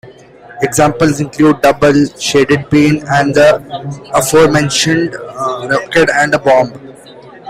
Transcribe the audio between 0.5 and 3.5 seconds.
Examples include "Double," "Shaded Pain" and